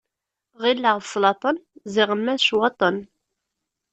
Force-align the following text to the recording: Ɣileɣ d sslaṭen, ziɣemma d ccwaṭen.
Ɣileɣ 0.61 0.95
d 0.99 1.03
sslaṭen, 1.05 1.55
ziɣemma 1.93 2.33
d 2.37 2.43
ccwaṭen. 2.45 2.97